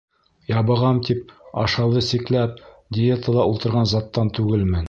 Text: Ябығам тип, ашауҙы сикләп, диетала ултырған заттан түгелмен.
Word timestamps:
Ябығам 0.51 1.01
тип, 1.09 1.35
ашауҙы 1.65 2.03
сикләп, 2.07 2.57
диетала 2.99 3.49
ултырған 3.53 3.91
заттан 3.97 4.37
түгелмен. 4.41 4.79